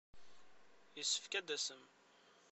Yessefk 0.97 1.33
ad 1.39 1.43
d-tasem. 1.45 1.83